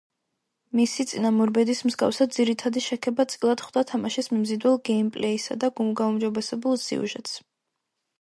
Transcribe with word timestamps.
მისი 0.77 1.03
წინამორბედის 1.09 1.81
მსგავსად 1.89 2.31
ძირითადი 2.37 2.81
შექება 2.85 3.25
წილად 3.33 3.61
ჰხვდა 3.65 3.83
თამაშის 3.91 4.31
მიმზიდველ 4.31 4.79
გეიმპლეისა 4.89 5.59
და 5.65 5.71
გაუმჯობესებულ 6.01 6.81
სიუჟეტს. 6.87 7.37